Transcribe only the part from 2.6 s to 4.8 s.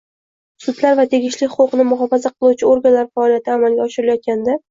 organlar faoliyati amalga oshirilayotganda;